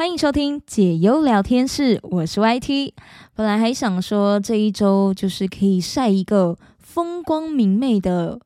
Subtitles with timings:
[0.00, 2.94] 欢迎收听解忧聊天室，我是 YT。
[3.34, 8.40] 本来还想说这一周就是可以晒一个风光明媚的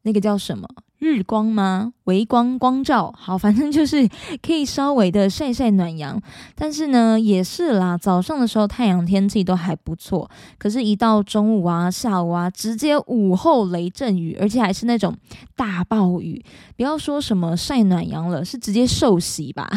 [0.00, 0.66] 那个叫什么
[0.98, 1.92] 日光吗？
[2.04, 4.06] 微光光照，好，反正就是
[4.42, 6.20] 可以稍微的晒晒暖阳。
[6.54, 15.16] 但是呢，也是啦，早上的时候太阳天气都还不错，可是，一到中午啊、下午啊，直接午后雷阵雨，而且还是那种
[15.56, 16.44] 大暴雨。
[16.76, 19.70] 不要说什么晒暖阳了，是直接受洗吧，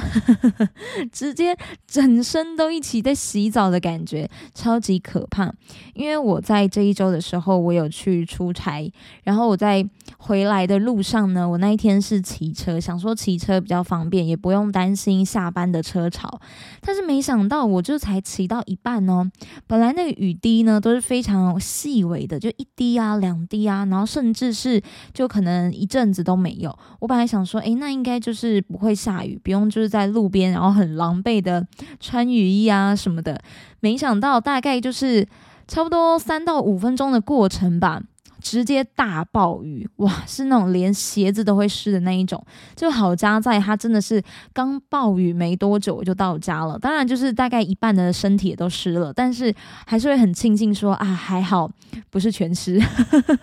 [1.13, 1.57] 直接
[1.87, 5.53] 整身都一起在洗澡的感觉，超级可怕。
[5.93, 8.91] 因为我在这一周的时候，我有去出差，
[9.23, 12.16] 然后我在回来的路上呢，我那一天是。
[12.21, 16.39] 骑车想说骑车比较方便，也不用担心下班的车潮，
[16.81, 19.29] 但是没想到我就才骑到一半哦。
[19.65, 24.81] 本来那个雨滴呢都是非常细微的，就一滴啊、两滴啊，然后甚至是
[25.13, 26.77] 就可能一阵子都没有。
[26.99, 31.65] 我本来想说，诶，那应该就是不会下雨，不用就是在路边然后很狼狈的
[31.99, 33.41] 穿雨衣啊什么的。
[33.79, 35.27] 没想到大概就是
[35.67, 38.01] 差不多三到五分钟的过程吧。
[38.49, 42.41] 直接大暴雨哇，是那种连鞋子都会湿的那一种。
[42.77, 49.53] 就好家在它真的是刚暴雨没多久我就到家了，当然就是大概一半的身体也都湿了，但是
[49.85, 51.69] 还是会很庆幸说啊还好
[52.09, 52.81] 不是全湿。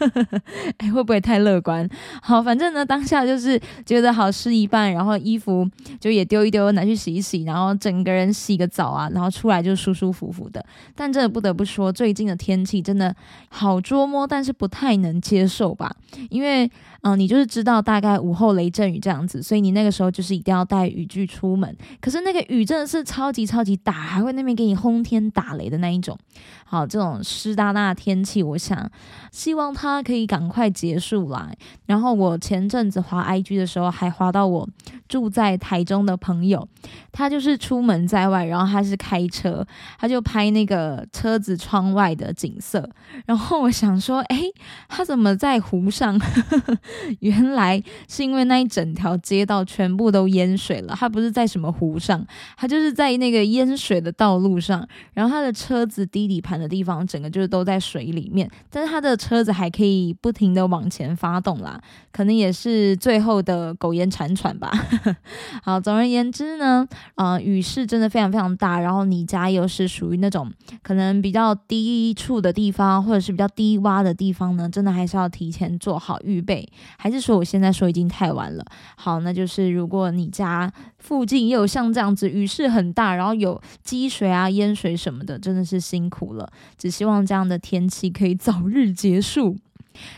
[0.79, 1.87] 哎，会不会太乐观？
[2.23, 5.69] 好，反正呢当下就是觉得好湿一半，然后衣服
[6.01, 10.65] 就也丢一丢拿去洗一洗，然后整个人洗个澡啊，然后出来就舒舒服服的。
[10.95, 13.15] 但真的不得不说，最近的天气真的
[13.51, 14.94] 好捉摸，但是不太。
[14.99, 15.95] 能接受吧，
[16.31, 16.71] 因为
[17.03, 21.77] 嗯，你就是知道大概午后雷阵雨这样子，所以你那个时候就是一定要带雨具出门。
[22.01, 26.19] 可是那个雨真的是超级超级大，还会那边给你轰天打雷的那一种。
[26.65, 28.91] 好，这种湿哒哒的天气，我想
[29.31, 31.57] 希望它可以赶快结束来。
[31.87, 34.69] 然后我前阵子滑 IG 的时候，还滑到我
[35.09, 36.67] 住在台中的朋友，
[37.13, 39.67] 他就是出门在外，然后他是开车，
[39.99, 42.89] 他就拍那个车子窗外的景色。
[43.27, 44.41] 然后我想说，哎。
[44.89, 46.21] 他怎么在湖上？
[47.21, 50.95] 原来是因为那一整条街道全部都淹水了。
[50.97, 52.25] 他不是在什么湖上，
[52.57, 54.87] 他就是在那个淹水的道路上。
[55.13, 58.49] 然后他的车子低底盘的地方，整个就是都在水里面。
[58.71, 61.81] 但是他的车子还可以不停的往前发动啦，
[62.13, 64.71] 可能也是最后的苟延残喘吧。
[65.63, 68.79] 好，总而言之呢，啊，雨势真的非常非常大。
[68.81, 74.69] 然后你家又是属于那种可能比较低处的地方，或者是比较低洼的地方呢？
[74.69, 76.69] 真的还是要提前做好预备，
[76.99, 78.65] 还是说我现在说已经太晚了？
[78.97, 86.51] 好，那就是如果你家附近也有像这样子雨势很大，然后有积水啊、淹水什么的，真的是辛苦了。
[86.77, 89.57] 只希望这样的天气可以早日结束。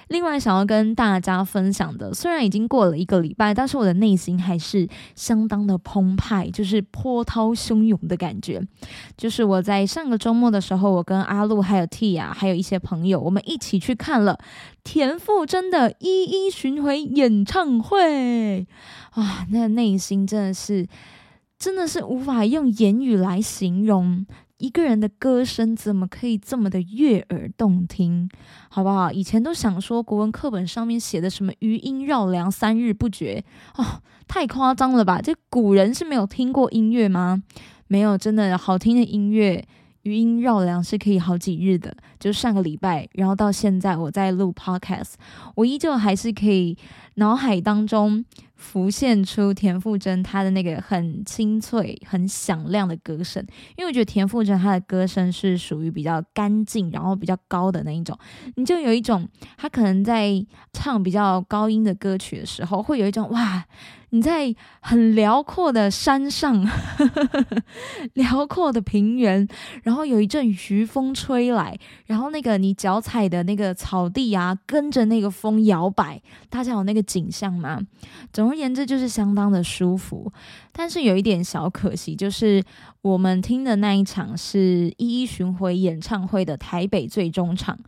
[0.08, 8.62] 另外，想要跟大家分享的，虽然已经过了一个礼拜，但是我的内心还是相当的澎湃，就是波涛汹涌的感觉。
[9.16, 14.38] 就是我在上个周末的时候，我跟阿露还有 T 啊，还有一些朋友，我们一起去看了
[14.84, 18.66] 田馥甄的一一巡回演唱会。
[19.14, 20.86] 哇，那内心真的是，
[21.58, 24.26] 真的是无法用言语来形容。
[24.58, 28.28] 一个人的歌声怎么可以这么的悦耳动听，
[28.70, 29.12] 好不好？
[29.12, 33.44] 以前都想说国文课本上面写的什么余音绕梁三日不绝
[33.76, 35.20] 哦，太夸张了吧？
[35.20, 37.42] 这古人是没有听过音乐吗？
[37.88, 39.62] 没有，真的好听的音乐
[40.02, 41.94] 余音绕梁是可以好几日的。
[42.18, 45.12] 就上个礼拜，然后到现在我在录 podcast，
[45.54, 46.76] 我依旧还是可以
[47.16, 48.24] 脑海当中。
[48.58, 53.44] 浮现出田馥甄她的那个很清脆、很响亮的歌声，
[53.76, 58.18] 因为我觉得田馥甄她的歌声是属于比较干净，然后比较高的那一种，
[58.54, 59.28] 你就有一种
[59.58, 63.66] 她可能在唱比较高音的歌曲的时候，会有一种哇。
[64.10, 66.64] 你在很辽阔的山上，
[68.14, 69.46] 辽阔的平原，
[69.82, 77.80] 然后有一阵徐风吹来，然后那个你脚踩的那个草地啊，跟着那个风摇摆，大家有那个景象吗？
[78.32, 80.32] 总而言之，就是相当的舒服。
[80.72, 82.62] 但是有一点小可惜，就是
[83.00, 87.78] 我们听的那一场是一一巡回演唱会的台北最终场。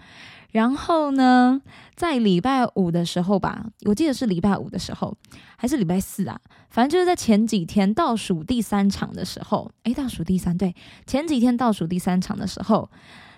[0.50, 1.60] 然后呢，
[1.94, 5.14] 在礼拜五的时候吧，我记得是礼拜五的时候，
[5.58, 6.40] 还是礼拜四啊？
[6.70, 10.74] 反正就是在前几天倒数第三场的时候，诶，倒数第三对，
[11.06, 12.90] 前几天倒数第三场的时候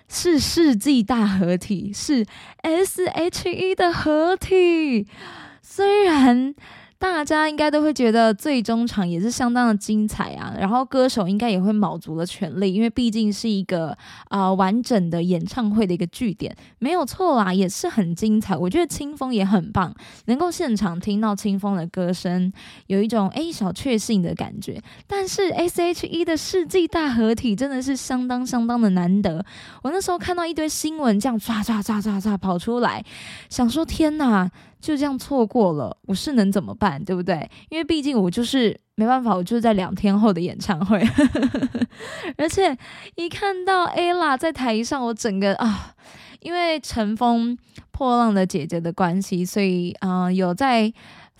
[0.07, 2.25] 是世纪大合体，是
[2.61, 5.05] S H E 的合体。
[5.73, 6.53] 虽然
[6.97, 10.53] 大家应该都会觉得最终场也是相当的精彩啊。
[10.59, 13.97] 然后歌手应该也会卯足了全力，因为毕竟是一个
[14.27, 18.55] 啊完整的演唱会的一个据点，没有错啦，也是很精彩。
[18.55, 19.95] 我觉得清风也很棒，
[20.25, 22.51] 能够现场听到清风的歌声，
[22.87, 24.79] 有一种诶小确幸的感觉。
[25.07, 29.43] 但是 S.H.E 的世纪大合体真的是相当相当的难得。
[29.83, 33.03] 我那时候看到一堆新闻这样唰唰唰唰唰跑出来，
[33.49, 34.51] 想说天哪，
[34.81, 37.49] 就这样错过了，我是能怎么办，对不对？
[37.69, 40.99] 因为毕竟我就是没办法，我就是在两天后的演唱会，
[42.37, 42.75] 而且
[43.15, 45.93] 一看到 ella 在台上，我整个啊，
[46.39, 47.57] 因为乘风
[47.91, 50.91] 破浪的姐姐的关系，所以啊，有在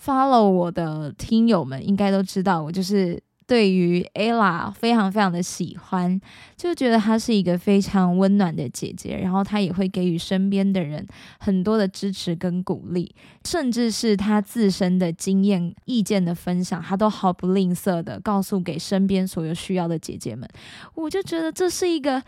[0.02, 3.22] follow 我的听友们应该都知道，我就是。
[3.52, 6.22] 对于 ella 非常非常的喜欢，
[6.56, 11.06] 就觉得她是一个非常温暖的姐姐，然后她也会给予身边的人
[11.38, 13.14] 很多的支持跟鼓励，
[13.44, 20.48] 甚至是她自身的经验、意见的分享，她都毫不吝啬的告诉给身边所有需要的姐姐们。
[20.96, 22.24] 我就觉得这是一个，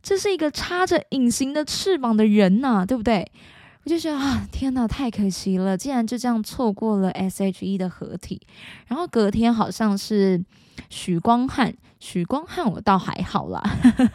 [0.00, 3.28] 这是一个插着隐形的翅膀的人呐，对不对？
[3.84, 8.40] 我就觉得啊，天哪，太可惜了，竟然就这样错过了 S.H.E 的合体。
[8.86, 10.44] 然后隔天好像是
[10.88, 11.74] 许光汉。
[12.02, 13.62] 许光汉我倒还好啦，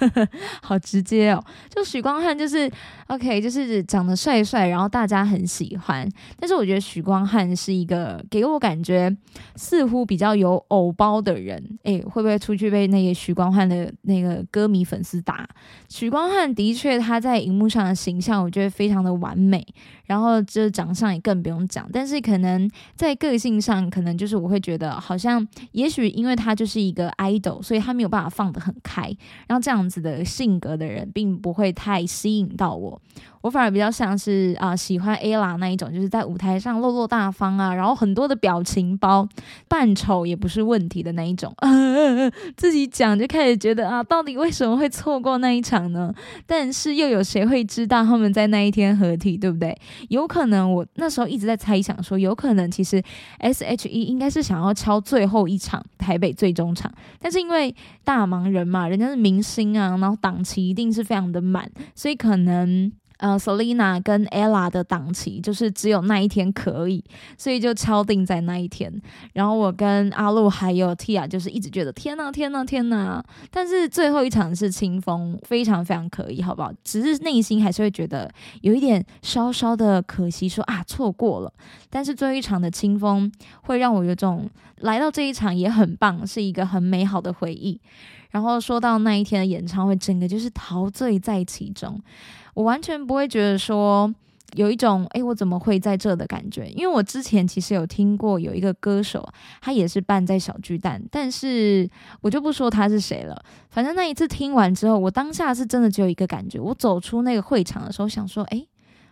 [0.63, 1.43] 好直接哦。
[1.69, 2.67] 就许光汉就是
[3.05, 6.09] OK，就是长得帅帅，然后大家很喜欢。
[6.39, 9.15] 但是我觉得许光汉是一个给我感觉
[9.55, 11.63] 似乎比较有偶包的人。
[11.83, 15.47] 诶，会不会出去被那个许光汉的那个歌迷粉丝打？
[15.87, 19.63] 许光汉的确他在荧幕上的形象，我觉得非常的完美。
[20.05, 21.89] 然后这长相也更不用讲。
[21.91, 29.03] 但是可能在个性上，可能就是我会觉得好像，也许因为他就是一个 idol，所以他没有办法放得很开，
[29.47, 33.01] 然后这样子的性格的人并不会太吸引到我。
[33.45, 39.27] 我反而比较像是啊，喜欢 ella 那一种，就是在舞台上落落大方啊，然后很多的表情包，
[39.67, 41.55] 扮丑也不是问题的那一种。
[42.57, 46.11] 自己讲就开始觉得啊，到底为什么会错过那一场呢？
[46.47, 49.77] 但是又有谁会知道他们在那一天合体，对不对？
[50.09, 52.99] 有可能我那时候一直在猜想说，有可能其实
[53.37, 62.91] S.H.E 应该是想要敲最后一场台北最终场，但是因为大忙人嘛，人家是明星啊，然后档期一定是非常的满，所以可能。
[63.17, 67.03] 呃，Selina 跟 Ella 的档期就是只有那一天可以，
[67.37, 68.91] 所以就敲定在那一天。
[69.33, 76.71] 然后我跟阿露还有 Tia 就是一直觉得天呐天呐天呐，但是最后一场是清风，非常非常可以，好不好？
[76.83, 78.29] 只是内心还是会觉得
[78.61, 81.53] 有一点稍稍的可惜，说啊错过了。
[81.89, 87.79] 但是最后一场的清风会让我有种来到这一场也很棒，是一个很美好的回忆。
[88.31, 91.97] 然后说到那一天的演唱会，整个就是陶醉在其中。
[92.55, 94.11] 我完全不会觉得说
[94.55, 96.67] 有一种哎，我怎么会在这的感觉？
[96.69, 99.27] 因为我之前其实有听过有一个歌手，
[99.61, 101.87] 他也是扮在小巨蛋，但是
[102.21, 103.39] 我就不说他是谁了。
[103.69, 108.65] 反正那一次听完之后，我当下是真的只有一个感觉：我走出那个会场的时候，想说，哎，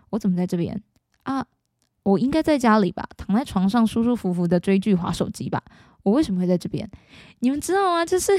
[0.09, 0.81] 我怎么在这边
[1.23, 1.45] 啊？
[2.03, 5.63] 我应该在家里吧，躺在床上舒舒服服的追剧、划手机吧。
[6.03, 6.89] 我为什么会在这边？
[7.39, 8.05] 你们知道吗？
[8.05, 8.31] 就是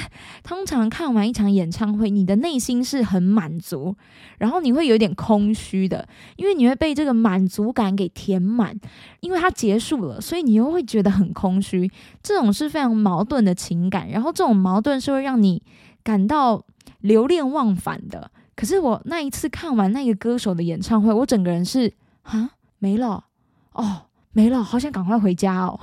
[0.42, 3.96] 通常看完一场演唱会，你的内心是很满足，
[4.38, 6.06] 然后你会有点空虚的，
[6.36, 8.78] 因为你会被这个满足感给填满，
[9.20, 11.90] 因为它结束了，所以你又会觉得很空虚。
[12.22, 15.62] 这种是非常矛盾的情感，然后这种矛盾是会让你
[16.02, 16.64] 感到
[17.00, 18.30] 留恋忘返的。
[18.54, 23.24] 可是我那一次看完那个歌手的演唱会，我整个人是啊没了
[23.72, 24.02] 哦。
[24.34, 25.80] 没了，好想赶快回家哦！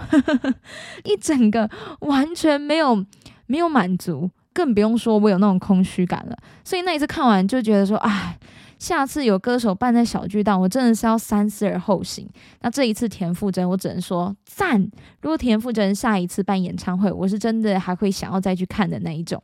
[1.03, 1.67] 一整个
[2.01, 3.03] 完全没有
[3.47, 6.37] 没有满足，更不用说我有那种空虚感了。
[6.63, 8.37] 所以那一次看完就觉得说，唉。
[8.81, 12.27] 下次有歌手办在小巨蛋，我真的是要三思而后行。
[12.61, 14.81] 那这一次田馥甄，我只能说赞。
[15.21, 19.39] 如果田馥甄下一次办演唱会，我是真的还会想要再去看的那一种。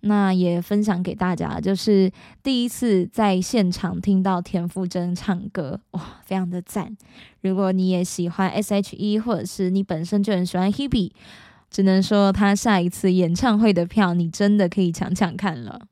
[0.00, 2.10] 那也分享给大家，就是
[2.42, 6.96] 第一次在现场听到田馥甄唱歌，哇，非常的赞。
[7.42, 11.10] 如果你也喜欢 S.H.E，或者是你本身就很喜欢 Hebe，
[11.70, 15.82] 只能说他下一次演唱会的票，你真的可以抢抢看了。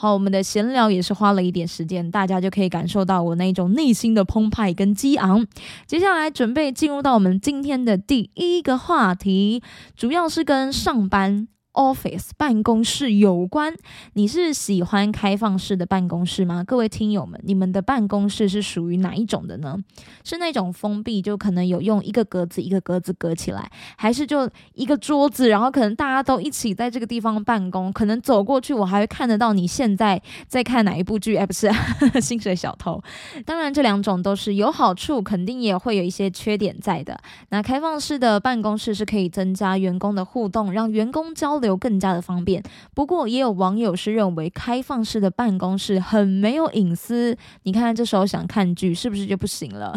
[0.00, 5.46] 好，我们的闲聊也是花了一点时间，大家就可以感受到我那种内心的澎湃跟激昂。
[5.86, 9.62] 接下来准备进入到我们今天的第一个话题，
[9.94, 11.48] 主要是跟上班
[11.80, 13.74] office 办公室有关。
[14.12, 16.62] 你是喜欢开放式的办公室吗？
[16.62, 19.78] 各位听友们，你们的办公室是属于哪一种的呢？
[20.22, 31.36] 是那种封闭，就可能有用一个格子一个格子隔起来，还是就一个桌子，然后可能大家都一起在这个地方办公，可能走过去我还会看得到你现在在看哪一部剧？
[31.36, 31.70] 哎，不是
[32.20, 33.02] 薪水小偷。
[33.46, 37.18] 当然，这两种都是有好处，肯定也会有一些缺点在的。
[37.48, 42.62] 那开放式的办公室是可以增加员工的互动，让员工交流更加的方便。
[42.94, 47.36] 不过，也有网友是认为开放式的办公室很没有隐私。
[47.62, 49.92] 你看，这时候想看剧是不是就不行了？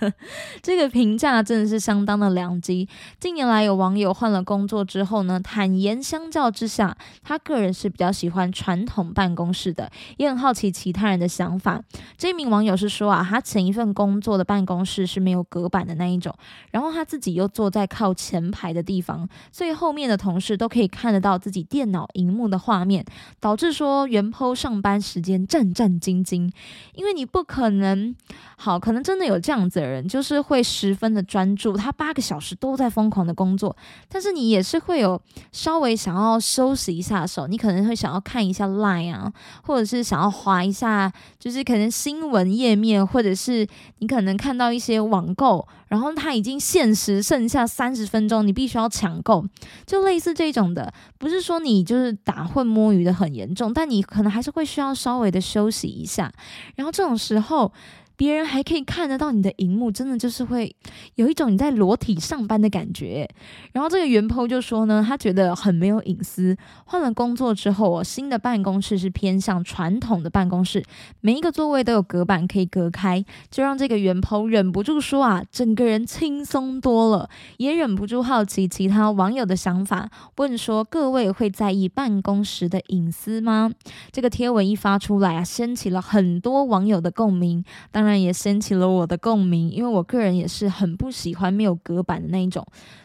[0.62, 2.88] 这个评价真的是相当的两极。
[3.18, 11.82] 近年来，有网友换了工作之后呢，坦言相较之下，他个人是比较喜欢传统办公室的，也很好奇其他人的想法。
[12.16, 16.34] 这名网友是说啊，他前一份工作的办公室是没有隔板的那一种，
[16.70, 23.04] 然后他自己又坐在靠前排的地方，所以后面的同事都可以看得到自己电脑荧幕的画面，
[23.40, 26.50] 导致说原 po 上班时间战战兢兢，
[26.94, 28.14] 因为你不可能，
[28.56, 33.76] 好，可能真的有这样子的人，就是会十分的专注，他八个小时都在疯狂的工作，
[34.08, 35.20] 但是你也是会有
[35.50, 39.32] 稍微想要休息一下手，你可能会想要看一下 line 啊，
[39.64, 43.66] 或者是想要划一下，就是可能新闻页面，或者是
[43.98, 49.46] 你可能看到一些网购，然后它已经限时剩下三十分钟，你必须要抢购，
[49.86, 56.32] 就类似这种的，不是说你就是打混摸鱼的很严重，但你可能还是会需要稍微的休息一下，
[56.74, 57.72] 然后这种时候。
[58.16, 60.74] 别人还可以看得到你的荧幕，真的就是会
[61.16, 63.28] 有一种你在裸体上班的感觉。
[63.72, 66.56] 然后这个袁抛就说呢，他觉得很没有隐私。
[66.84, 70.84] 换了工作之后，新的办公室是偏向传统的办公室，
[71.20, 83.72] 每一个座位都有隔板可以隔开，就让这个袁抛忍不住说啊，整个人轻松多了，也忍不住好奇其他网友的想法，问说各位会在意办公室的隐私吗？
[84.12, 87.64] 这个贴文一发出来啊，掀起了很多网友的共鸣。
[87.90, 92.62] 当当然也掀起了我的共鸣，因为我个人也是很不喜欢没有隔板的那一种。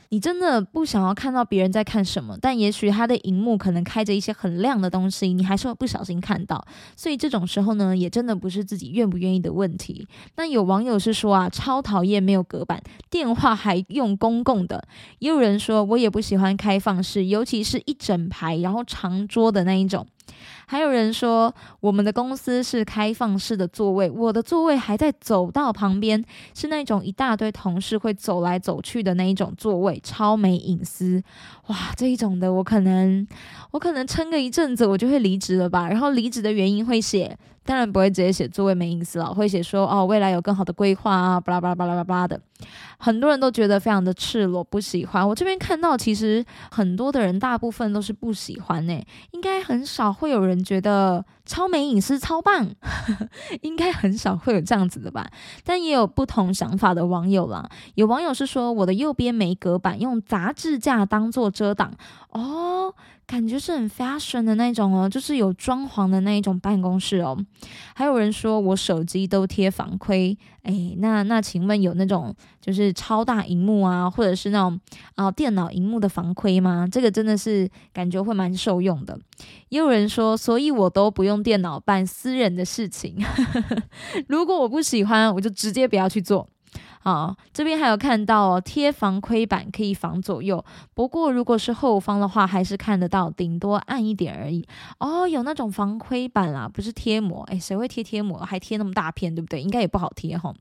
[0.09, 6.61] 你真的不想要看到别人在看什么，但也许他的荧幕可能开着一些很亮的东西，你还是会不小心看到。
[6.97, 10.05] 所以这种时候呢，也真的不是自己愿不愿意的问题。
[10.35, 14.83] 那有网友是说啊，超讨厌没有隔板，电话还用公共的。
[15.19, 20.05] 也有人说，我也不喜欢开放式，尤其是一整排然后长桌的那一种。
[20.65, 31.23] 还有人说，我们的公司是开放式的座位，我的座位还在走道旁边，是那种一大堆同事会走来走去的那一种座位，超没隐私。
[31.67, 33.27] 哇，这一种的，我可能，
[33.71, 35.87] 我可能撑个一阵子，我就会离职了吧。
[35.89, 37.37] 然后离职的原因会写。
[37.69, 42.41] 当然不会直接写座位没隐私了，会写说哦，未来有更好的规划啊，巴拉巴拉巴拉巴拉的。
[42.97, 45.29] 很多人都觉得非常的赤裸，不喜欢。
[45.29, 49.05] 我这边看到，其实很多的人，大部分都是不喜欢呢。
[49.33, 52.67] 应该很少会有人觉得超没隐私、超棒，
[53.61, 55.29] 应该很少会有这样子的吧。
[55.63, 57.69] 但也有不同想法的网友啦。
[57.93, 61.93] 有网友是说，我的右边没隔板，用杂志架当做遮挡
[62.31, 62.95] 哦。
[63.29, 67.37] 感觉是很 fashion 的那种哦，就是有装潢的那一种办公室哦。
[67.93, 74.79] 还有人说我手机都贴防窥，哎，那那请问有那种就是超大荧幕啊，或者是那种
[75.13, 76.87] 啊电脑荧幕的防窥吗？
[76.91, 79.15] 这个真的是感觉会蛮受用的。
[79.69, 83.15] 也有人说，所以我都不用电脑办私人的事情，
[84.27, 86.49] 如果我不喜欢，我就直接不要去做。
[87.01, 94.67] 好，这边还有看到哦，贴防窥板可以防左右，不过如果是后方的话，还是看得到，顶多暗一点而已。
[94.99, 98.39] 哦，有那种防窥板啦，不是贴膜，诶，谁会贴贴膜？
[98.39, 99.61] 还贴那么大片，对不对？
[99.61, 100.53] 应该也不好贴哈。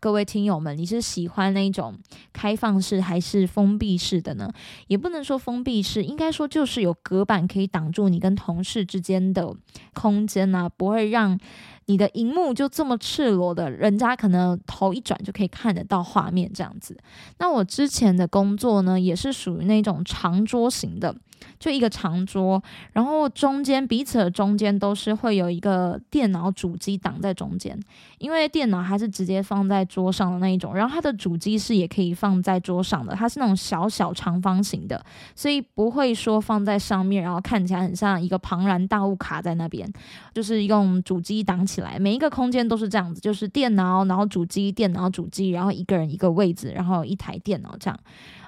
[0.00, 1.94] 各位听友们，你是喜欢那种
[2.32, 4.50] 开放式还是封闭式的呢？
[4.88, 9.54] 也不能说封闭式，应该说就是有隔板可以挡住你跟同事之间的
[9.92, 11.38] 空间呐，不会让。
[11.86, 16.96] 你的荧幕就这么赤裸的，人家可能头一转就可以看得到画面这样子。
[17.38, 21.14] 那我之前的工作呢，也是属于那种长桌型的。
[21.58, 27.78] 就一个长桌，然后中间彼此的中间都是会有一个电脑主机挡在中间，
[28.18, 39.90] 因为电脑还是直接放在桌上的那一种，然后它的主机是也可以放在桌上的，它是那种小小长方形的，所以不会说放在上面，然后看起来很像一个庞然大物卡在那边，
[40.32, 47.98] 就是用主机挡起来，每一个空间都是这样子，就是电脑，然后主机，电脑主机，然后一个人一个位置，然后一台电脑这样。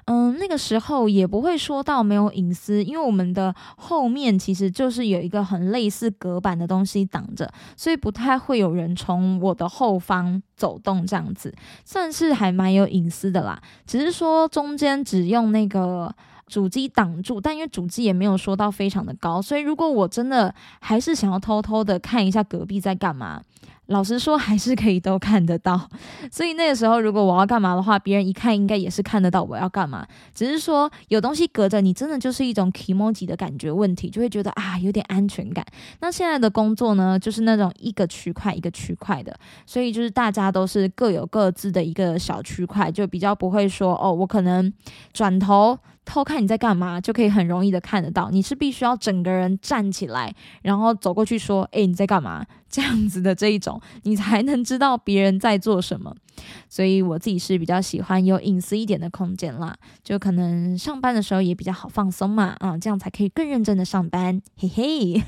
[0.09, 13.61] 嗯，那个时候也不会说到没有隐私，因为我们的后面其实就是有一个很类似隔板的东西挡着，所以不太会有人从我的后方走动这样子，算是还蛮有隐私的啦。
[13.85, 16.15] 只是说中间只用那个
[16.47, 23.41] 主机挡住，但因为主机也没有说到非常的高，所以如果我真的还是想要偷偷的看一下隔壁在干嘛。
[23.87, 25.89] 老实说，还是可以都看得到。
[26.31, 30.05] 所以那个时候，如果我要干嘛的话，别人一看应该也是看得到我要干嘛。
[30.33, 35.65] 只是说有东西隔着你，真的就是一种 e m o 的感觉问题，就会觉得啊有点安全感。
[36.01, 44.71] 那现在的工作呢，就是那种一个区块一个区块的，所以就是大家都是各有各自的一个小区块，就比较不会说哦，我可能
[45.13, 45.77] 转头。
[46.09, 48.29] 偷看你在干嘛，就可以很容易的看得到。
[48.31, 56.15] 你是必须要整个人站起来，然后走过去说：“哎，你在干嘛？”这样子的这一种，你才能知道别人在做什么。
[56.69, 65.23] 所以我自己是比较喜欢有隐私一点的空间啦，就可能上班的时候也比较好放松嘛，啊，这样才可以更认真的上班，嘿嘿。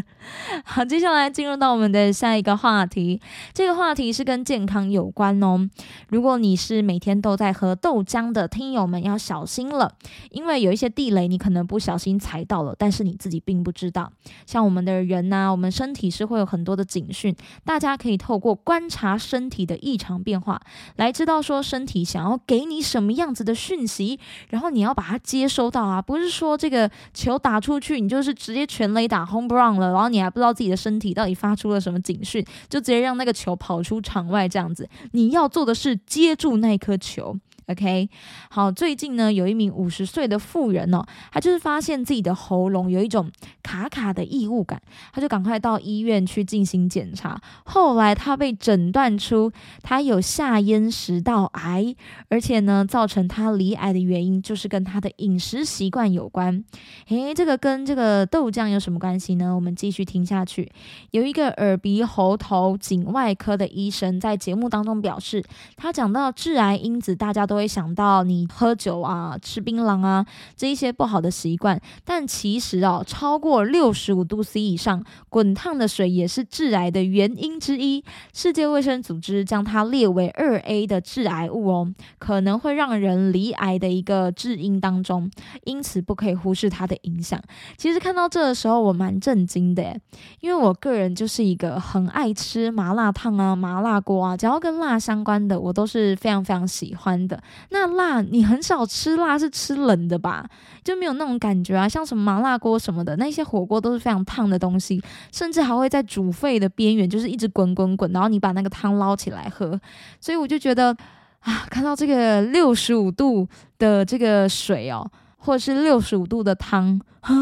[0.64, 3.20] 好，接下来进入到我们的下一个话题，
[3.52, 5.68] 这个话题是跟健康有关哦。
[6.08, 9.92] 如果你是每天都在喝豆浆的听友们，要小心了，
[10.30, 14.10] 因为有一些地雷你可能不小心踩到了，但是你自己并不知道。
[14.46, 17.34] 像我们的人呐，我们身体是会有很多的警讯，
[17.64, 20.45] 大家可以透过观察身体的异常变化。
[20.46, 20.60] 话
[20.96, 24.18] 来知道说身体想要给你什么样子的讯息，
[24.50, 34.88] 然后你要把它接收到啊，不是说这个球打出去，你就是直接全垒打 home run 了，然后你还不知道自己的身体到底发出了什么警讯，就直接让那个球跑出场外这样子。
[35.12, 37.36] 你要做的是接住那颗球。
[37.68, 38.08] OK，
[38.48, 43.28] 好，最近呢，有一名五十岁的妇人哦，她就是发现自己的喉咙有一种
[43.60, 44.80] 卡卡的异物感，
[45.12, 47.40] 她就赶快到医院去进行检查。
[47.64, 49.50] 后来她被诊断出
[49.82, 51.92] 她有下咽食道癌，
[52.28, 56.62] 而且呢，造成她罹癌的原因就是跟她的饮食习惯有关。
[57.08, 59.52] 诶，这个跟这个豆浆有什么关系呢？
[59.52, 60.70] 我们继续听下去。
[61.10, 65.42] 有一个耳鼻喉头颈外科的医生在节目当中表示，
[65.74, 67.55] 他讲到致癌因子，大家都。
[67.56, 78.04] 会想到你喝酒啊、吃槟榔啊这一些不好的习惯，但其实哦，超过六十五度 C 以上滚烫的水也是致癌的原因之一。
[78.32, 85.30] 世界卫生组织将它列为二 A 的致癌物哦，可能会让人罹癌的一个致因当中，
[85.64, 87.40] 因此不可以忽视它的影响。
[87.76, 89.98] 其实看到这的时候，我蛮震惊的，
[90.40, 97.42] 因为我个人就是一个很爱吃麻辣烫啊、麻辣锅啊，只要跟辣相关的，我都是非常非常喜欢的。
[97.70, 100.48] 那辣，你很少吃辣，是吃冷的吧？
[100.84, 101.88] 就没有那种感觉啊。
[101.88, 109.80] 像什么麻辣锅什么的，那些火锅都是非常烫的东西，甚至还会在煮沸的边缘，就是一直滚滚滚，然后你把那个汤捞起来喝。
[110.20, 110.96] 所以我就觉得
[111.40, 113.48] 啊，看到这个六十五度
[113.78, 117.32] 的这个水哦，或者是六十五度的汤啊，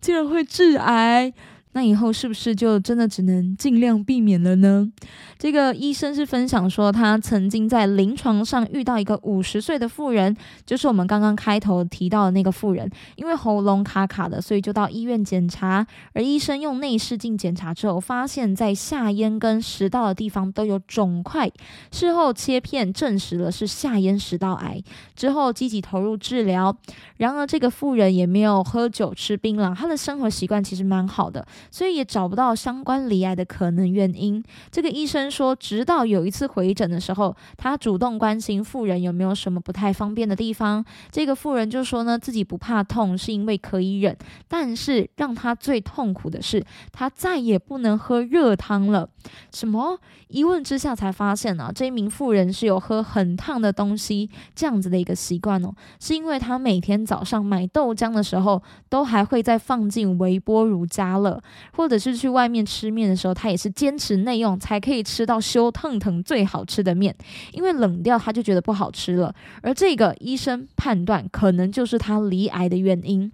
[0.00, 1.32] 竟然会致癌。
[1.72, 4.90] 那以后是不是就真的只能尽量避免了呢？
[5.38, 15.86] 这个医生是分享说，他曾经在临床上遇到一个五十岁的妇人，就是我们刚刚开头提到的那个妇人，因为喉咙卡卡的，所以就到医院检查。
[16.12, 21.50] 而医生用内视镜检查之后，发现在下咽跟食道的地方都有肿块。
[21.90, 24.82] 事后切片证实了是下咽食道癌，
[25.16, 26.76] 之后积极投入治疗。
[27.16, 31.46] 然而这个妇人也没有喝酒吃槟榔，她的生活习惯其实蛮好的。
[31.70, 34.42] 所以也找不到相关离癌的可能原因。
[34.70, 40.84] 这个医生说，直到有一次回诊的时候，他主动关心妇人有没有什么不太方便的地方。
[41.10, 44.16] 这个妇人就说呢，自己不怕痛，是因为可以忍。
[44.48, 49.08] 但是让他最痛苦的是，他再也不能喝热汤了。
[49.52, 49.98] 什么？
[50.28, 61.40] 一问之下才发现呢，这一名妇人是有喝很烫的东西这样子的一个习惯哦，是因为他每天早上买豆浆的时候，都还会再放进微波炉加热。
[61.72, 67.14] 或者是去外面吃面的时候，他也是坚持内用才可以吃到修腾腾最好吃的面，
[67.52, 69.34] 因为冷掉他就觉得不好吃了。
[69.62, 73.30] 而这个医生判断可能就是他离癌的原因。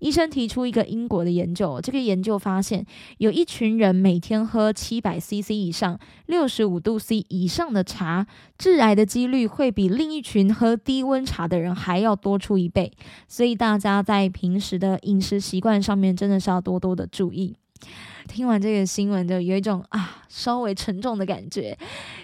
[0.00, 2.84] 医生提出一个英国的研究，这个研究发现，
[3.18, 12.92] 有一群人每天喝七百 CC 以上、六十五度 C 以上的茶，致癌的几率会比另一群喝低温茶的人还要多出一倍。
[13.28, 17.56] 所以大家在平时的饮食习惯上面，真的是要多多的注意。
[18.28, 21.76] 听完这个新闻，就有一种啊稍微沉重的感觉。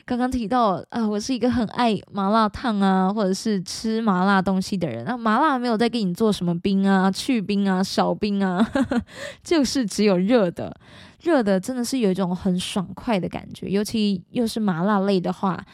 [0.04, 5.04] 刚刚提到啊，我是一个很爱麻辣烫啊，或者是吃麻辣东西的人。
[5.04, 8.64] 那麻辣没有在给你做什么冰啊、去冰啊、少冰啊，
[9.42, 10.74] 就是只有热的。
[11.22, 15.64] 热的真的是有一种很爽快的感觉，尤其又是麻辣类的话。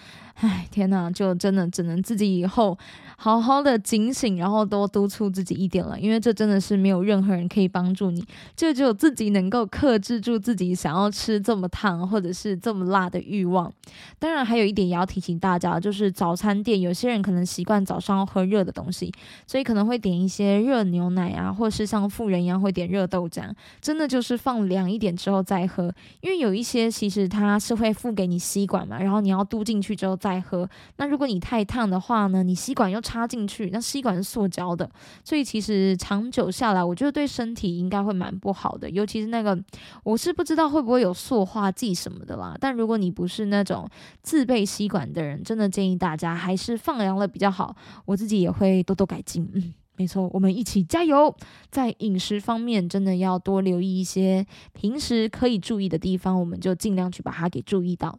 [0.43, 2.77] 唉，天哪，就真的只能自己以后
[3.17, 8.25] 好好的警醒，然后多督促自己一点了，因为这真的是没有任何人可以帮助你，
[8.57, 13.73] 就只有自己能够克制住自己想要吃这么烫或者是这么辣的欲望。
[14.19, 19.13] 当然，还有一点也要提醒大家，就是早餐店有些人可能习惯早上要喝热的东西，
[19.47, 23.49] 所以可能会点一些热牛奶啊，或是像富人一样会点热豆浆，
[23.81, 30.32] 真的就是放凉一点之后再喝，因为有一些其实它是会付给你吸管嘛，然后你要嘟进去之后再。
[30.35, 32.43] 来喝，那如果你太烫的话呢？
[32.43, 34.91] 你吸管又插进去，那吸管是塑胶的，
[35.25, 38.91] 所以其实长久下来，我觉得对身体应该会蛮不好的。
[38.91, 39.59] 尤其是那个，
[40.03, 42.57] 我是不知道会不会有塑化剂什么的啦。
[42.59, 43.89] 但如果你不是那种
[44.23, 47.77] 自备吸管的人，真的建议大家还是放凉了比较好。
[48.05, 49.49] 我自己也会多多改进。
[49.55, 51.35] 嗯，没错，我们一起加油。
[51.71, 58.19] 在饮食方面，真的要多留意一些平时可以注意的地方，我们就尽量去把它给注意到。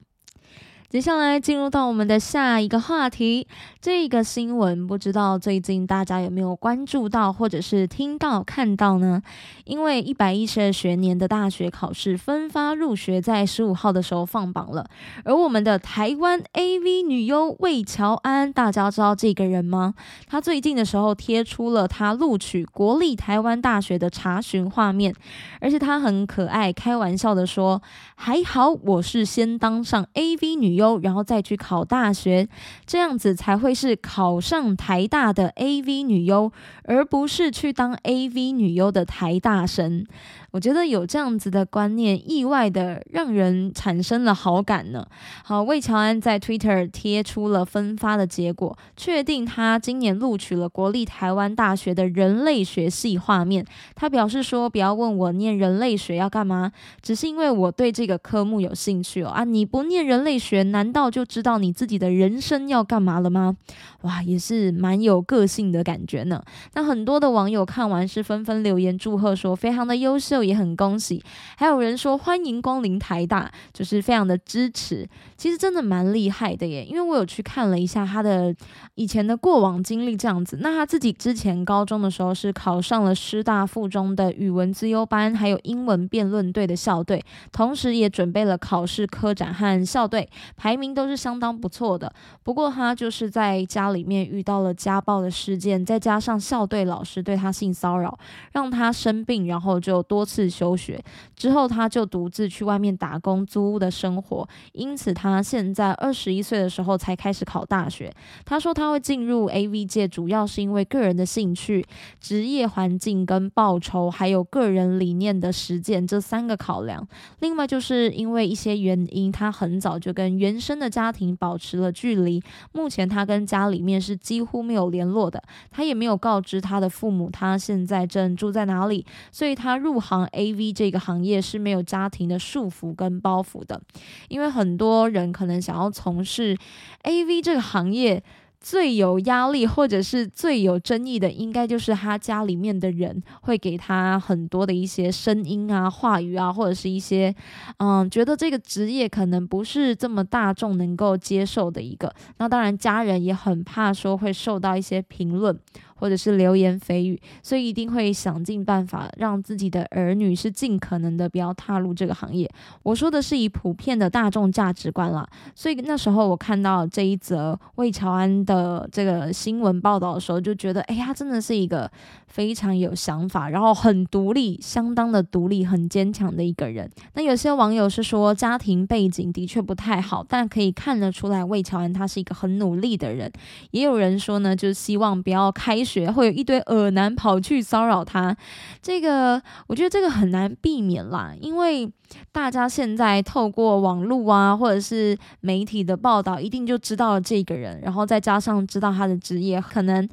[0.93, 3.47] 接下来进入到我们的下一个话题，
[3.81, 9.23] 这个新闻不知道最近大家有没有关注到，或者是听到看到呢？
[9.63, 14.85] 因为一百一十二学年的大学考试分发入学在十五号的时候放榜了，
[15.25, 19.95] 而我们的台湾 AV 女优魏乔安，大家知道这个人吗？
[20.27, 25.15] 她最近的时候贴出了她录取国立台湾大学的查询画面，
[25.59, 27.81] 而且她很可爱，开玩笑的说
[28.13, 32.47] ：“还好我是先当上 AV 女优。”然后再去考大学，
[32.85, 36.51] 这样子才会是考上台大的 AV 女优，
[36.83, 40.05] 而不是去当 AV 女优的台大生。
[40.53, 45.03] 我觉得有这样子的观念，意外的让人产生了好感呢。
[45.43, 53.65] 好，魏乔安在 Twitter 贴出了分发的结果，确定他今年录取了国立台湾大学的人类学系画面。
[53.95, 59.29] 他表示说：“不要问我念人类学要干嘛，只是因为我对这个科目有兴趣哦。
[59.29, 63.57] 啊，你不念人类学，难道就知道你自己的人生要干嘛了吗？
[64.01, 66.43] 哇，也是蛮有个性的感觉呢。
[66.75, 71.23] 那很多的网友看完是纷纷留言祝贺，说非常的优秀。”也很恭喜，
[71.55, 75.07] 还有人说欢迎光临台大，就是非常的支持。
[75.37, 78.53] 其实真的蛮厉害的耶，因为我有去看了一下他的
[78.95, 80.57] 以前的过往经历，这样子。
[80.61, 90.27] 那他自己之前高中的时候是考上了师大附中的语文资优班，还有英文辩论队的校队，同时也准备了考试科展和校队，
[90.57, 92.11] 排名都是相当不错的。
[92.41, 98.17] 不过他就是在家里面遇到了家暴的事件，再加上校队老师对他性骚扰，
[98.51, 100.23] 让他生病，然后就多。
[100.33, 100.99] 次休学
[101.35, 104.47] 之后，他就独自去外面打工租屋的生活。
[104.71, 108.11] 因此，他现在二十一岁的时候才开始考大学。
[108.43, 111.85] 他说他会进入 AV 界，主要是因为个人的兴趣、
[112.19, 117.07] 职业环境跟报酬，还有个人理念的实践这三个考量。
[117.41, 122.41] 另外，就是因为一些原因，他很早就跟原生的家庭保持了距离。
[122.71, 125.43] 目前，他跟家里面是几乎没有联络的。
[125.69, 130.22] 他也没有告知他的父母他现在正住在哪里，所以他入行。
[130.27, 133.81] A V 这个行业是没有家庭的束缚跟包袱的，
[134.29, 136.57] 因为很多人可能想要从事
[137.03, 138.23] A V 这个行业。
[138.65, 147.35] 最有压力或者是最有争议的，应该就是他家里面的人会给他很多的一些声音啊、话语啊，或者是一些
[147.79, 152.15] 嗯，觉得这个职业可能不是这么大众能够接受的一个。
[152.37, 155.59] 那当然，家人也很怕说会受到一些评论
[155.95, 162.49] 或者是流言蜚语，所以一定会想尽办法让自己的儿女是尽可能的不要踏入这个行业。
[162.83, 165.27] 我说的是以普遍的大众价值观啦。
[165.55, 168.87] 所以那时候我看到这一则魏乔安的。
[168.91, 171.89] 这个新闻报道的时候，就觉得，哎呀，真的是一个
[172.27, 176.89] 非常有想法，然后很独立，相当的独立，很坚强的一个人。
[177.13, 183.31] 那有些网友是说，家庭背景的确不太好，但可以看得出来，魏乔安他是一个很努力的人。
[183.71, 188.35] 也有人说呢，就是希望不要开学，会有一堆恶男跑去骚扰他。
[188.81, 191.91] 这个我觉得这个很难避免啦，因为。
[192.31, 200.07] 大家现在透过网络啊，或者是媒体的报道，一定就知道了这个人，然后再加上知道他的职业，可能，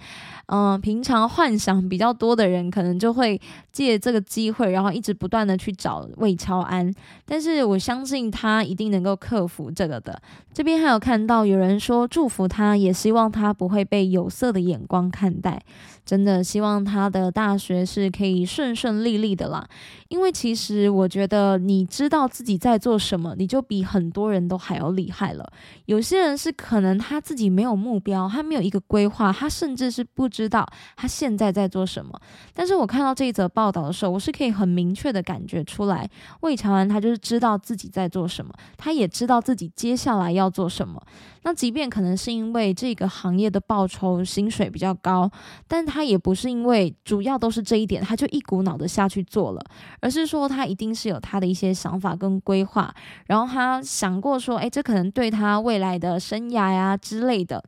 [0.53, 6.93] 嗯，平常幻想比较多的人，可能就会借这个机会，然后一直不断的去找魏超安。
[7.25, 10.21] 但是我相信他一定能够克服这个的。
[10.53, 15.63] 这边还有看到有人说祝福他，也希望他不会被有色的眼光看待。
[16.11, 19.65] 真的希望他的大学是可以顺顺利利的啦。
[20.09, 25.53] 因为其实我觉得，你知道自己在做什么，你就比很多人都还要厉害了。
[25.85, 32.21] 有些人是可能他自己没有目标，他没有一个规划，他甚至是不知道他现在在做什么。
[32.53, 41.01] 但是我看到这一则报道的时候，我是可以很明确的感觉出来，魏长安他就是知道自己在做什么，他也知道自己接下来要做什么。
[41.43, 45.31] 那即便可能是因为这个行业的报酬薪水比较高，
[45.67, 49.63] 但他他也不是因为主要都是这一点，他就一股脑的下去做了，
[50.01, 52.91] 而是说他一定是有他的一些想法跟规划，
[53.27, 57.63] 然后他想过说，哎，这可能对他未来的生涯呀之类的。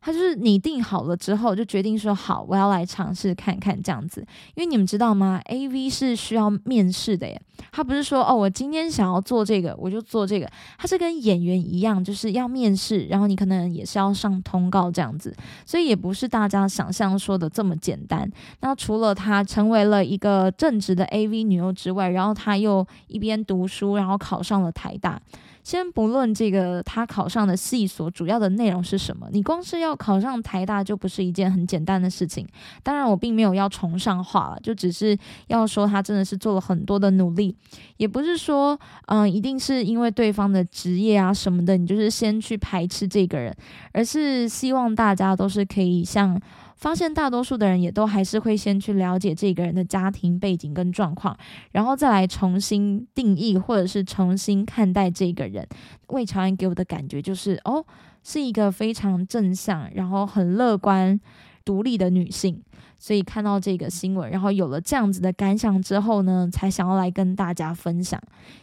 [0.00, 4.20] 他就是拟定好了之后，就决定说好，我要来尝试看看这样子。
[4.54, 7.40] 因为你们知道吗？A V 是需要面试的耶。
[7.72, 10.48] 他不是说哦，我今天想要做这个，我就做这个。
[10.78, 15.34] 他是跟演员一样，就是要面试，然后你可能也是要上通告这样子。
[15.66, 18.30] 所以也不是大家想象说的这么简单。
[18.60, 25.20] 那除了他成为了一个正直的 A V 女优之外，然后他又一边读书，然后考上了台大。
[25.68, 32.48] 先不论这个他考上的系所主要的内容是什么，你光是要考上台大就不是一件很简单的事情。
[32.82, 35.14] 当然，我并没有要崇尚化了，就只是
[35.48, 37.54] 要说他真的是做了很多的努力，
[37.98, 43.54] 也不是说嗯一定是因为对方的职业啊什么的，你就是先去排斥这个人，
[43.92, 46.40] 而是希望大家都是可以像。
[46.78, 51.36] 发现大多数的人也都还是会先去了解这个人的家庭背景跟状况，
[51.72, 55.66] 然后再来重新定义或者是重新看待这个人。
[56.06, 57.84] 魏朝安给我的感觉就是，哦，
[58.22, 61.20] 是一个非常正向，然后很乐观、
[61.64, 62.62] 独立的女性。
[62.98, 68.20] 所以看到这个新闻，然后有了这样子的感想之后呢，才想要来跟大家分享。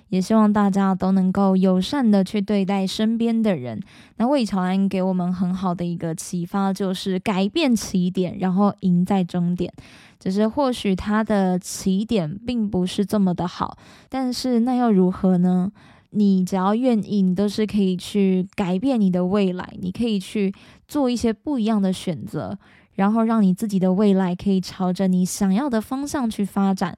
[0.10, 3.80] 也希望大家都能够友善的去对待身边的人。
[4.17, 9.74] 那魏朝安给我们很好的一个启发，就是改变起点，然后赢在终点。
[10.19, 13.78] 只是或许他的起点并不是这么的好，
[14.10, 15.71] 但是那又如何呢？
[16.12, 20.54] 你只要愿意，你都是可以去改变你的未来，你可以去
[20.88, 22.58] 做一些不一样的选择。
[22.95, 26.97] 然后让你自己的未来可以朝着你想要的方向去发展，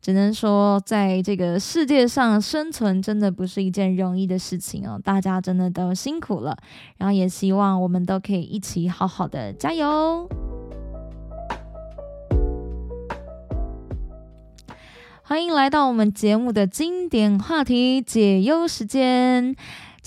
[0.00, 6.56] 只能说在这个世界上生存真的不是一件容易的事情哦，大家真的都辛苦了。
[6.96, 10.28] 然后也希望我们都可以一起好好的加油。
[15.22, 19.54] 欢迎来到我们节目的经典话题解忧时间。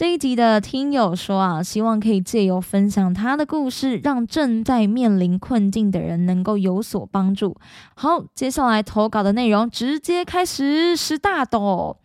[0.02, 7.56] 这一集的听友说啊，希望可以借由分享他的故事，让正在面临困境的人能够有所帮助。
[7.94, 11.96] 好，接下来投稿的内容直接开始是大的。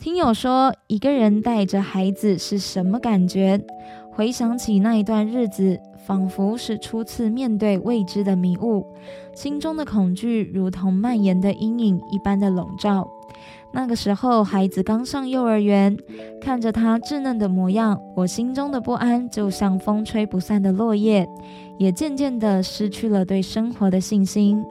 [0.00, 3.64] 听友说，一个人带着孩子是什么感觉？
[4.10, 8.84] 回想起那一段日子，仿佛是初次面对未知的迷雾，
[9.32, 13.08] 心中的恐惧如同蔓延的阴影一般的笼罩。
[13.74, 15.96] 那个时候，孩子刚上幼儿园，
[16.40, 21.26] 看着他稚嫩的模样，我心中的不安就像风吹不散的落叶，
[21.78, 24.62] 也渐渐地失去了对生活的信心。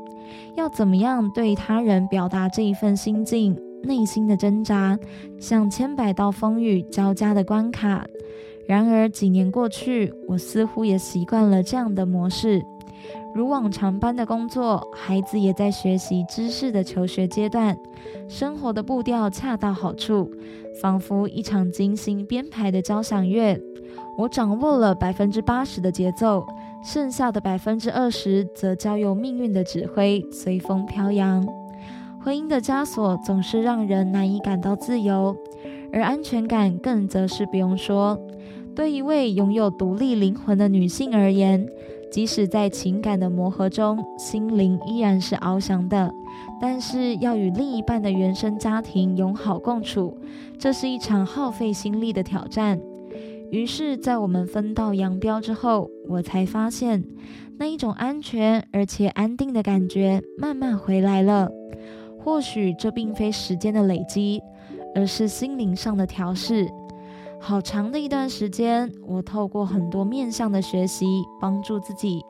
[0.56, 3.58] 要怎么样对他人表达这一份心境？
[3.84, 4.96] 内心的挣扎，
[5.40, 8.06] 像千百道风雨交加的关卡。
[8.68, 12.62] 然而几年过去，我似乎也习惯了这样的模式。
[13.34, 17.78] 如往常般的工作，孩子也在学习知识的求学阶段，
[18.28, 20.30] 生活的步调恰到好处，
[20.82, 23.60] 仿佛一场精心编排的交响乐。
[24.18, 26.46] 我掌握了百分之八十的节奏，
[26.84, 31.48] 剩下的百分之二十则交由命运的指挥，随风飘扬。
[32.24, 35.36] 婚姻的枷锁总是让人难以感到自由，
[35.94, 38.20] 而安全感更则是不用说。
[38.76, 41.68] 对一位拥有独立灵魂的女性而言，
[42.12, 46.14] 即使在情感的磨合中，心灵依然是翱翔的，
[46.60, 50.18] 但是要与另一半的原生家庭友好共处，
[50.60, 52.80] 这是一场耗费心力的挑战。
[53.50, 57.04] 于是，在我们分道扬镳之后，我才发现
[57.58, 61.50] 那一种安全而且安定的感觉慢慢回来了。
[62.20, 64.42] 或许这并非时间的累积，
[64.94, 66.68] 而是心灵上的调试。
[67.44, 71.06] 好长的一段时间，我透过很多面向的学习，
[71.42, 72.24] 帮助自己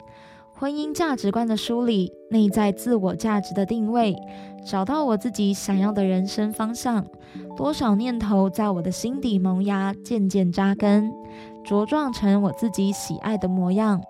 [0.54, 4.15] 婚姻价值观的梳理、内在自我价值的定位，
[4.65, 7.06] 找到我自己想要的人生方向。
[7.58, 11.12] 多少念头在我的心底萌芽，渐渐扎根，
[11.65, 14.02] 茁壮成我自己喜爱的模样。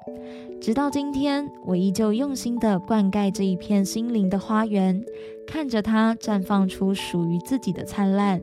[0.62, 5.04] 直到今天，我依旧用心地灌溉这一片心灵的花园，
[5.48, 8.40] 看着它绽放出属于自己的灿烂。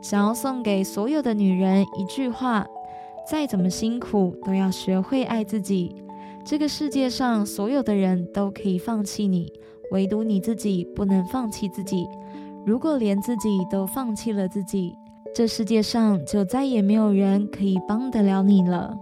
[0.00, 2.66] 想要送给所有的女人一句话：
[3.28, 5.94] 再怎么辛苦，都要学会爱自己。
[6.44, 9.52] 这个世界上所有的人都可以放弃你，
[9.90, 12.06] 唯独你自己不能放弃自己。
[12.64, 14.94] 如果连自己都放弃了自己，
[15.34, 18.96] 这世界上就再也没有人可以帮得了你了。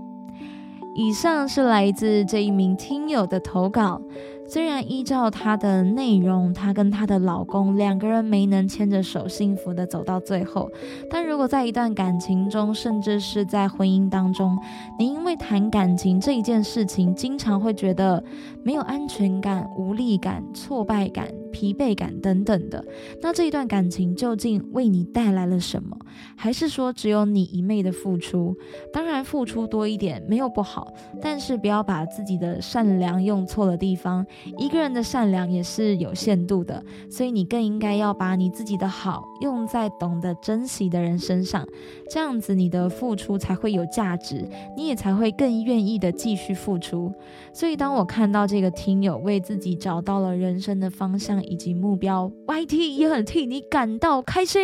[0.95, 4.01] 以上是来自这一名听友的投稿。
[4.49, 10.71] 虽然依照她的内容，她跟她的老公两个人没能牵着手幸福的走到最后，
[11.11, 14.57] 但如果在一段感情中，甚至是在婚姻当中，
[14.99, 18.23] 你因为谈感情这一件事情，经常会觉得
[18.63, 21.27] 没有安全感、无力感、挫败感、
[21.57, 22.85] 疲惫感等等的，
[23.23, 25.97] 那这一段感情究竟为你带来了什么？
[26.37, 28.55] 还是说只有你一昧的付出？
[28.93, 30.93] 当然付出多一点没有不好，
[31.23, 34.27] 但是不要把自己的善良用错了地方。
[34.59, 41.67] 一个人的善良也是有限度的，所以你更应该要把你自己的好用在懂得珍惜的人身上，
[42.11, 47.11] 这样子你的付出才会有价值，你也才会更愿意的继续付出。
[47.57, 54.61] 所以当我看到这个听友为自己找到了人生的方向以及目标，YT 也很替你感到开心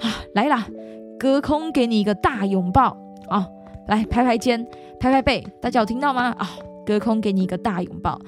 [0.00, 0.22] 啊！
[0.32, 0.68] 来啦，
[1.18, 2.96] 隔空给你一个大拥抱
[3.28, 3.44] 啊！
[3.88, 4.64] 来拍拍肩，
[5.00, 6.32] 拍拍背，大家有听到吗？
[6.38, 6.48] 啊！
[6.88, 8.18] 隔空给你一个大拥抱，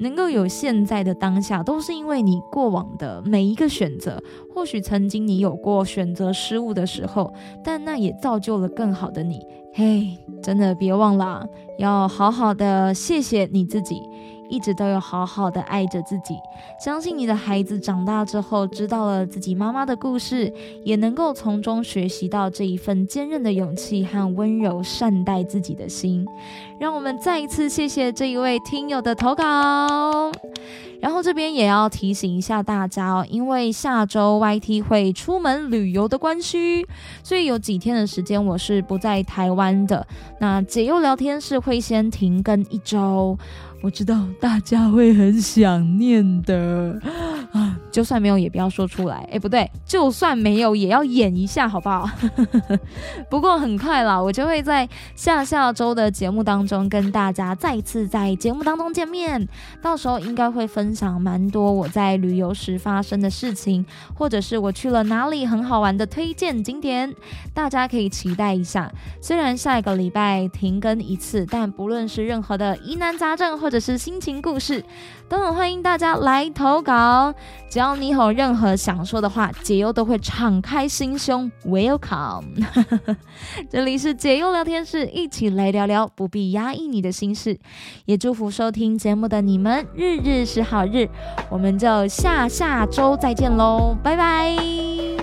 [0.00, 4.22] 能够有现在的当下，都是因为你过往的每一个选择。
[4.54, 7.32] 或许曾经你有过选择失误的时候，
[7.64, 9.40] 但那也造就了更好的你。
[9.72, 11.46] 嘿，真的别忘了，
[11.78, 14.02] 要好好的谢谢你自己。
[14.50, 16.34] 一直都有好好的爱着自己，
[16.78, 20.52] 相信你的孩子长大之后知道了自己妈妈的故事，
[20.84, 26.26] 也能够从中学习到这一份坚韧的勇气和温柔善待自己的心。
[26.78, 30.32] 让我们再一次谢谢这一位听友的投稿。
[31.00, 36.86] 然后这边也要提醒一下大家哦，因为下周 YT 会出门旅游的关系，
[37.22, 40.06] 所以有几天的时间我是不在台湾的。
[40.40, 43.38] 那解忧聊天室会先停更一周。
[43.82, 46.98] 我知道大家会很想念的，
[47.90, 49.28] 就算没有也不要说出来。
[49.32, 52.08] 哎，不对，就算没有也要演一下，好不好？
[53.28, 59.48] 不过很快啦，我就会在下下周的节目当中跟大家再次在节目当中见面。
[59.82, 67.14] 到时候应该会分享蛮多我在旅游时发生的事情，或者是我去了哪里很好玩的推荐景点，
[67.52, 68.92] 大家可以期待一下。
[69.20, 74.84] 虽然下一个礼拜停更一次，但不论是任何的疑难杂症或者是心情故事，
[75.30, 77.32] 都很欢迎大家来投稿。
[77.70, 82.66] 只要你有任何想说的话，解忧都会敞开心胸，Welcome。
[83.70, 87.56] 这里是解忧聊天室，一起来聊聊，不必压抑你的心事。
[88.06, 91.08] 也祝福收听节目的你们，日日是好日。
[91.48, 95.19] 我们就下下周再见喽，拜拜。